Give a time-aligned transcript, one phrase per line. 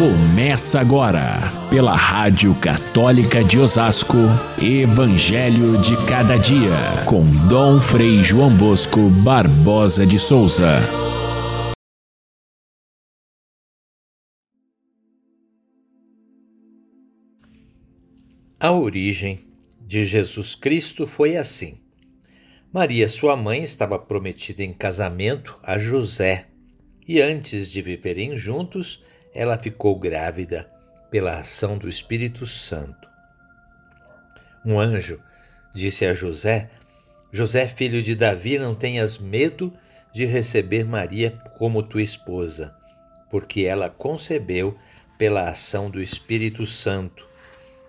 [0.00, 1.36] Começa agora,
[1.68, 4.16] pela Rádio Católica de Osasco,
[4.58, 10.78] Evangelho de Cada Dia, com Dom Frei João Bosco Barbosa de Souza.
[18.58, 19.40] A origem
[19.82, 21.78] de Jesus Cristo foi assim.
[22.72, 26.46] Maria, sua mãe, estava prometida em casamento a José,
[27.06, 29.04] e antes de viverem juntos,
[29.34, 30.68] ela ficou grávida
[31.10, 33.08] pela ação do Espírito Santo.
[34.64, 35.20] Um anjo
[35.74, 36.70] disse a José:
[37.32, 39.72] José, filho de Davi, não tenhas medo
[40.12, 42.76] de receber Maria como tua esposa,
[43.30, 44.76] porque ela concebeu
[45.16, 47.26] pela ação do Espírito Santo,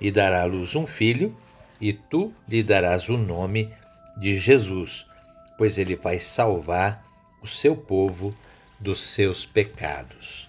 [0.00, 1.36] e dará à luz um filho,
[1.80, 3.72] e tu lhe darás o nome
[4.16, 5.06] de Jesus,
[5.56, 7.04] pois ele vai salvar
[7.42, 8.34] o seu povo
[8.80, 10.47] dos seus pecados.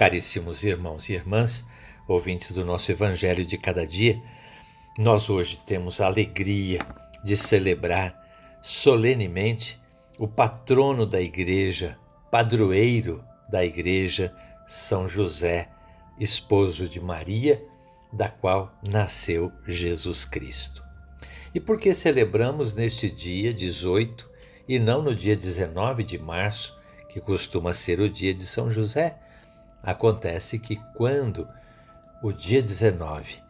[0.00, 1.62] Caríssimos irmãos e irmãs,
[2.08, 4.18] ouvintes do nosso Evangelho de cada dia,
[4.96, 6.78] nós hoje temos a alegria
[7.22, 8.18] de celebrar
[8.62, 9.78] solenemente
[10.18, 11.98] o patrono da Igreja,
[12.30, 14.34] padroeiro da Igreja,
[14.66, 15.68] São José,
[16.18, 17.62] esposo de Maria,
[18.10, 20.82] da qual nasceu Jesus Cristo.
[21.54, 24.30] E por que celebramos neste dia 18
[24.66, 26.74] e não no dia 19 de março,
[27.10, 29.18] que costuma ser o dia de São José?
[29.82, 31.48] Acontece que quando
[32.22, 33.42] o dia 19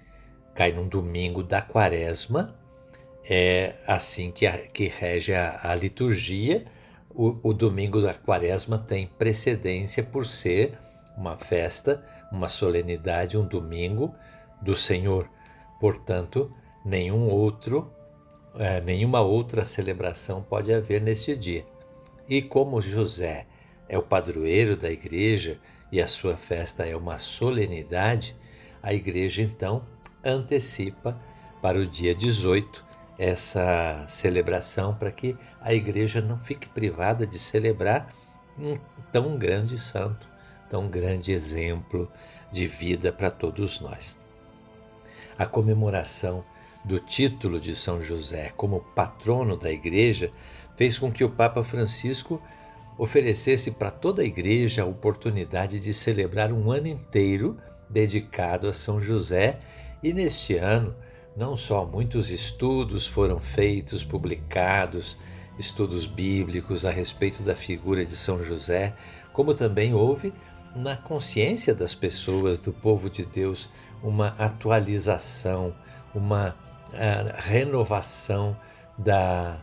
[0.55, 2.55] cai num domingo da quaresma,
[3.29, 6.65] é assim que, a, que rege a, a liturgia,
[7.11, 10.79] o, o domingo da quaresma tem precedência por ser
[11.17, 14.15] uma festa, uma solenidade, um domingo
[14.63, 15.29] do Senhor.
[15.81, 17.93] Portanto, nenhum outro,
[18.57, 21.65] é, nenhuma outra celebração pode haver neste dia.
[22.29, 23.47] E como José
[23.89, 25.59] é o padroeiro da igreja
[25.93, 28.37] e a sua festa é uma solenidade,
[28.83, 29.85] a igreja então
[30.25, 31.21] antecipa
[31.61, 32.85] para o dia 18
[33.19, 38.15] essa celebração para que a igreja não fique privada de celebrar
[38.59, 38.79] um
[39.13, 40.27] tão grande santo,
[40.71, 42.11] tão grande exemplo
[42.51, 44.19] de vida para todos nós.
[45.39, 46.45] A comemoração
[46.85, 50.33] do título de São José como patrono da igreja
[50.77, 52.41] fez com que o Papa Francisco
[53.01, 57.57] oferecesse para toda a igreja a oportunidade de celebrar um ano inteiro
[57.89, 59.59] dedicado a São José,
[60.03, 60.95] e neste ano
[61.35, 65.17] não só muitos estudos foram feitos, publicados,
[65.59, 68.93] estudos bíblicos a respeito da figura de São José,
[69.33, 70.31] como também houve
[70.77, 73.71] na consciência das pessoas, do povo de Deus,
[74.03, 75.75] uma atualização,
[76.15, 76.55] uma
[76.91, 78.55] uh, renovação
[78.99, 79.59] da,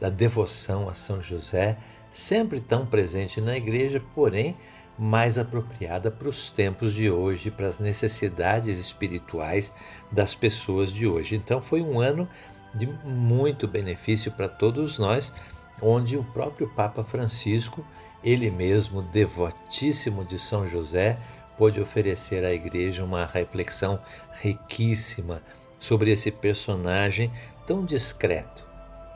[0.00, 1.76] da devoção a São José
[2.18, 4.56] sempre tão presente na igreja, porém
[4.98, 9.72] mais apropriada para os tempos de hoje, para as necessidades espirituais
[10.10, 11.36] das pessoas de hoje.
[11.36, 12.28] Então foi um ano
[12.74, 15.32] de muito benefício para todos nós,
[15.80, 17.86] onde o próprio Papa Francisco,
[18.24, 21.16] ele mesmo devotíssimo de São José,
[21.56, 24.00] pôde oferecer à igreja uma reflexão
[24.42, 25.40] riquíssima
[25.78, 27.30] sobre esse personagem
[27.64, 28.66] tão discreto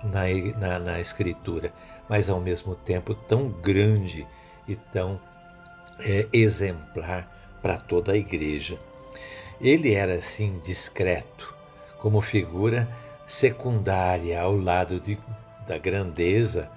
[0.04, 0.22] na,
[0.56, 1.72] na, na escritura,
[2.08, 4.26] mas ao mesmo tempo tão grande
[4.66, 5.20] e tão
[5.98, 8.78] é, exemplar para toda a igreja.
[9.60, 11.54] Ele era assim discreto,
[11.98, 12.88] como figura
[13.24, 15.16] secundária ao lado de,
[15.66, 16.70] da grandeza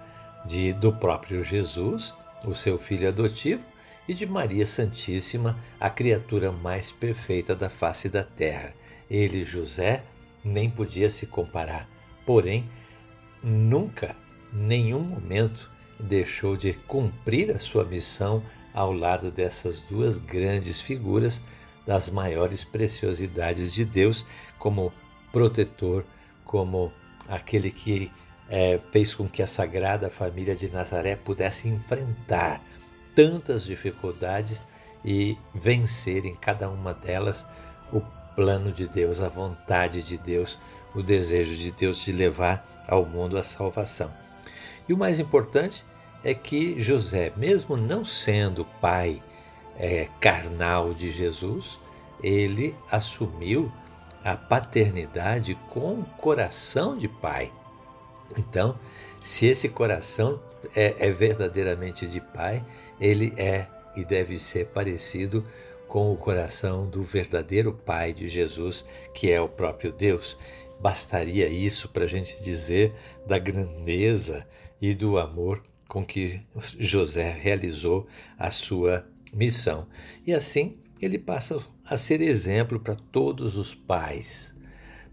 [0.46, 2.16] de, do próprio Jesus,
[2.46, 3.64] o seu filho adotivo,
[4.08, 8.72] e de Maria Santíssima, a criatura mais perfeita da face da terra.
[9.10, 10.04] Ele, José,
[10.44, 11.90] nem podia se comparar,
[12.24, 12.70] porém,
[13.42, 14.16] nunca
[14.56, 18.42] nenhum momento deixou de cumprir a sua missão
[18.74, 21.42] ao lado dessas duas grandes figuras
[21.86, 24.26] das maiores preciosidades de Deus,
[24.58, 24.92] como
[25.32, 26.06] protetor,
[26.44, 26.92] como
[27.28, 28.12] aquele que
[28.50, 32.62] é, fez com que a Sagrada Família de Nazaré pudesse enfrentar
[33.14, 34.64] tantas dificuldades
[35.04, 37.46] e vencer em cada uma delas
[37.92, 38.02] o
[38.36, 40.58] plano de Deus, a vontade de Deus,
[40.94, 44.25] o desejo de Deus de levar ao mundo a salvação.
[44.88, 45.86] E o mais importante
[46.24, 49.22] é que José, mesmo não sendo pai
[49.78, 51.80] é, carnal de Jesus,
[52.24, 53.72] ele assumiu
[54.24, 57.52] a paternidade com o coração de pai.
[58.38, 58.78] Então,
[59.22, 60.42] se esse coração
[60.76, 62.66] é, é verdadeiramente de pai,
[63.00, 65.46] ele é e deve ser parecido
[65.88, 68.84] com o coração do verdadeiro Pai de Jesus,
[69.14, 70.38] que é o próprio Deus.
[70.80, 72.94] Bastaria isso para a gente dizer
[73.26, 74.48] da grandeza
[74.82, 76.42] e do amor com que
[76.80, 78.08] José realizou
[78.38, 79.88] a sua missão.
[80.26, 84.56] E assim ele passa a ser exemplo para todos os pais,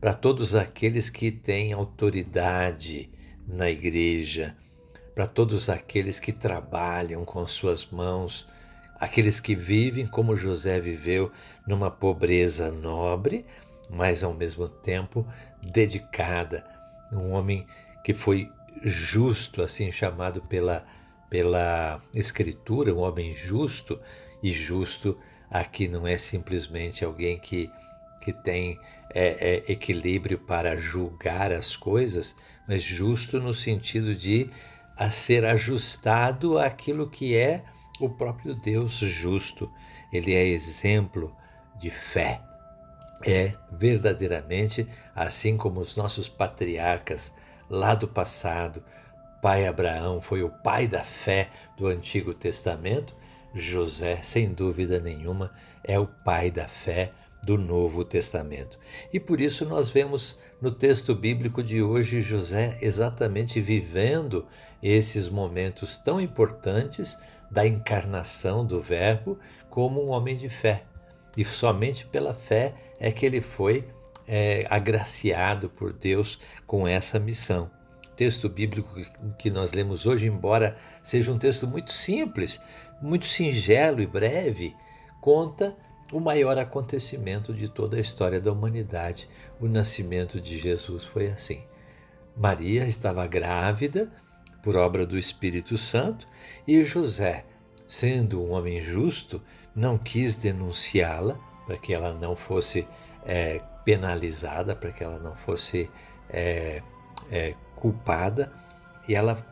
[0.00, 3.11] para todos aqueles que têm autoridade
[3.47, 4.56] na igreja,
[5.14, 8.47] para todos aqueles que trabalham com suas mãos,
[8.99, 11.31] aqueles que vivem como José viveu,
[11.67, 13.44] numa pobreza nobre,
[13.91, 15.26] mas ao mesmo tempo
[15.62, 16.64] dedicada,
[17.12, 17.67] um homem
[18.05, 18.50] que foi
[18.82, 20.85] justo, assim chamado pela,
[21.31, 24.00] pela Escritura, um homem justo,
[24.43, 25.17] e justo
[25.50, 27.70] aqui não é simplesmente alguém que,
[28.20, 28.79] que tem
[29.14, 32.35] é, é, equilíbrio para julgar as coisas,
[32.67, 34.50] mas justo no sentido de
[34.97, 37.64] a ser ajustado àquilo que é
[38.00, 39.70] o próprio Deus justo.
[40.12, 41.35] Ele é exemplo
[41.79, 42.41] de fé.
[43.24, 47.32] É verdadeiramente assim como os nossos patriarcas
[47.69, 48.82] lá do passado.
[49.40, 53.14] Pai Abraão foi o pai da fé do Antigo Testamento.
[53.54, 55.52] José, sem dúvida nenhuma,
[55.84, 57.12] é o pai da fé
[57.44, 58.78] do Novo Testamento.
[59.12, 64.46] E por isso nós vemos no texto bíblico de hoje José exatamente vivendo
[64.82, 67.18] esses momentos tão importantes
[67.50, 70.84] da encarnação do Verbo como um homem de fé.
[71.37, 73.88] E somente pela fé é que ele foi
[74.26, 77.70] é, agraciado por Deus com essa missão.
[78.06, 78.94] O texto bíblico
[79.38, 82.61] que nós lemos hoje, embora seja um texto muito simples,
[83.00, 84.76] muito singelo e breve,
[85.20, 85.75] conta
[86.12, 89.28] o maior acontecimento de toda a história da humanidade.
[89.58, 91.62] O nascimento de Jesus foi assim.
[92.37, 94.11] Maria estava grávida
[94.62, 96.28] por obra do Espírito Santo
[96.67, 97.44] e José,
[97.88, 99.43] sendo um homem justo,
[99.74, 102.86] não quis denunciá-la para que ela não fosse
[103.24, 105.90] é, penalizada, para que ela não fosse
[106.28, 106.82] é,
[107.30, 108.52] é, culpada,
[109.08, 109.44] e ela,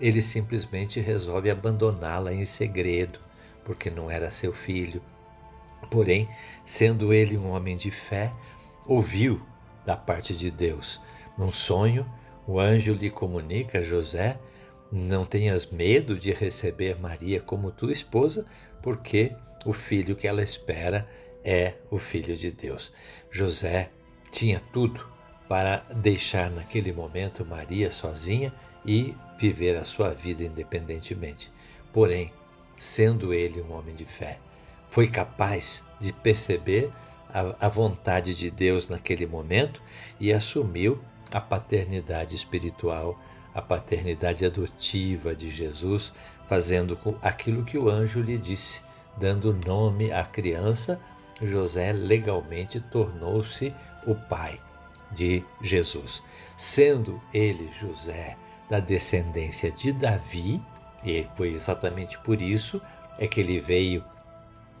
[0.00, 3.20] ele simplesmente resolve abandoná-la em segredo,
[3.64, 5.02] porque não era seu filho
[5.90, 6.28] Porém,
[6.64, 8.32] sendo ele um homem de fé,
[8.86, 9.40] ouviu
[9.84, 11.00] da parte de Deus.
[11.36, 12.06] Num sonho,
[12.46, 14.38] o anjo lhe comunica a José:
[14.90, 18.44] Não tenhas medo de receber Maria como tua esposa,
[18.82, 19.32] porque
[19.68, 21.06] o filho que ela espera
[21.44, 22.90] é o filho de Deus.
[23.30, 23.90] José
[24.30, 25.06] tinha tudo
[25.46, 28.50] para deixar naquele momento Maria sozinha
[28.86, 31.52] e viver a sua vida independentemente.
[31.92, 32.32] Porém,
[32.78, 34.38] sendo ele um homem de fé,
[34.88, 36.90] foi capaz de perceber
[37.28, 39.82] a, a vontade de Deus naquele momento
[40.18, 40.98] e assumiu
[41.30, 43.20] a paternidade espiritual,
[43.54, 46.10] a paternidade adotiva de Jesus,
[46.48, 48.87] fazendo aquilo que o anjo lhe disse,
[49.18, 51.00] dando nome à criança.
[51.42, 53.72] José legalmente tornou-se
[54.06, 54.60] o pai
[55.12, 56.22] de Jesus.
[56.56, 58.36] Sendo ele, José,
[58.68, 60.60] da descendência de Davi,
[61.04, 62.80] e foi exatamente por isso
[63.18, 64.04] é que ele veio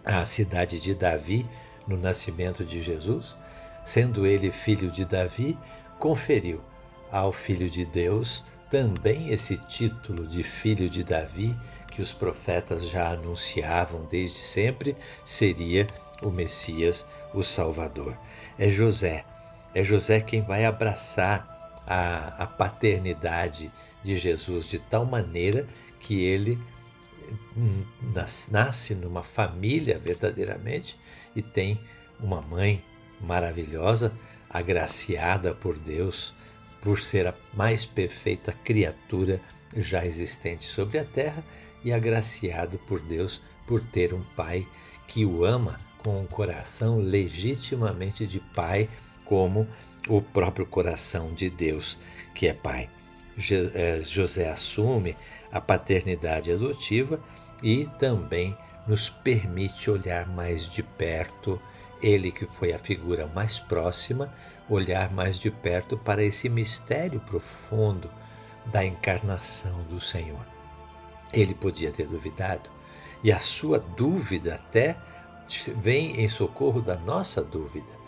[0.04, 1.46] à cidade de Davi
[1.86, 3.36] no nascimento de Jesus,
[3.84, 5.56] sendo ele filho de Davi,
[5.98, 6.60] conferiu
[7.10, 11.56] ao Filho de Deus também esse título de filho de Davi,
[11.98, 15.84] que os profetas já anunciavam desde sempre, seria
[16.22, 17.04] o Messias,
[17.34, 18.16] o Salvador.
[18.56, 19.24] É José,
[19.74, 25.66] é José quem vai abraçar a, a paternidade de Jesus de tal maneira
[25.98, 26.56] que ele
[28.48, 30.96] nasce numa família verdadeiramente
[31.34, 31.80] e tem
[32.20, 32.80] uma mãe
[33.20, 34.12] maravilhosa,
[34.48, 36.32] agraciada por Deus
[36.80, 39.40] por ser a mais perfeita criatura
[39.76, 41.44] já existente sobre a terra
[41.84, 44.66] e agraciado por Deus por ter um pai
[45.06, 48.88] que o ama com um coração legitimamente de pai,
[49.24, 49.66] como
[50.08, 51.98] o próprio coração de Deus,
[52.34, 52.88] que é pai.
[53.50, 55.16] Eh, José assume
[55.52, 57.20] a paternidade adotiva
[57.62, 58.56] e também
[58.86, 61.60] nos permite olhar mais de perto,
[62.02, 64.32] ele que foi a figura mais próxima,
[64.68, 68.10] olhar mais de perto para esse mistério profundo
[68.70, 70.46] da encarnação do Senhor.
[71.32, 72.70] Ele podia ter duvidado,
[73.22, 74.96] e a sua dúvida até
[75.76, 77.98] vem em socorro da nossa dúvida.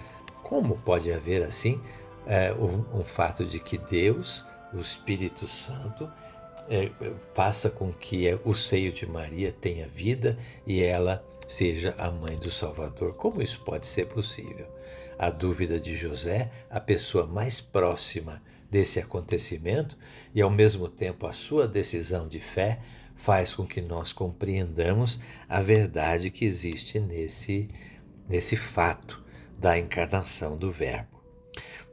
[0.42, 1.80] Como pode haver assim
[2.26, 6.10] é, um, um fato de que Deus, o Espírito Santo,
[6.68, 6.90] é,
[7.34, 12.50] faça com que o seio de Maria tenha vida e ela seja a mãe do
[12.50, 13.14] Salvador.
[13.14, 14.66] Como isso pode ser possível?
[15.18, 18.40] A dúvida de José, a pessoa mais próxima
[18.70, 19.96] desse acontecimento,
[20.34, 22.80] e ao mesmo tempo a sua decisão de fé,
[23.16, 27.68] faz com que nós compreendamos a verdade que existe nesse,
[28.28, 29.22] nesse fato
[29.58, 31.20] da encarnação do Verbo.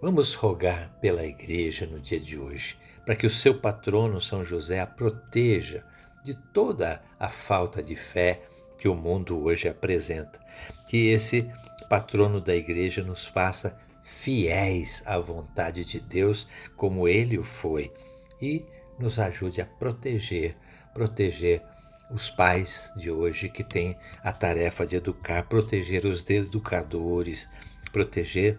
[0.02, 4.82] Vamos rogar pela igreja no dia de hoje para que o seu patrono São José
[4.82, 5.82] a proteja
[6.26, 8.42] de toda a falta de fé
[8.78, 10.40] que o mundo hoje apresenta.
[10.90, 11.50] Que esse
[11.90, 16.48] patrono da igreja nos faça fiéis à vontade de Deus,
[16.78, 17.92] como ele o foi,
[18.42, 18.66] e
[18.98, 20.56] nos ajude a proteger,
[20.94, 21.62] proteger
[22.10, 27.50] os pais de hoje que têm a tarefa de educar, proteger os educadores,
[27.92, 28.58] proteger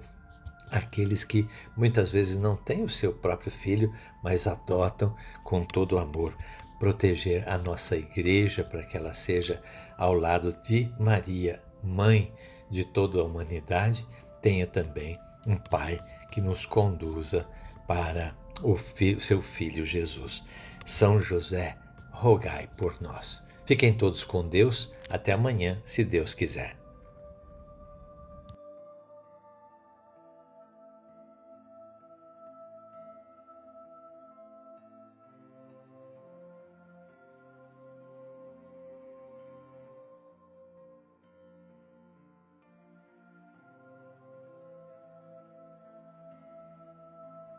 [0.71, 3.91] aqueles que muitas vezes não têm o seu próprio filho,
[4.23, 6.37] mas adotam com todo o amor.
[6.79, 9.63] Proteger a nossa igreja para que ela seja
[9.97, 12.33] ao lado de Maria, mãe
[12.71, 14.07] de toda a humanidade,
[14.43, 15.99] tenha também um pai
[16.31, 17.49] que nos conduza
[17.87, 20.45] para o fi seu filho Jesus.
[20.85, 21.77] São José,
[22.11, 23.43] rogai por nós.
[23.65, 24.93] Fiquem todos com Deus.
[25.11, 26.78] Até amanhã, se Deus quiser.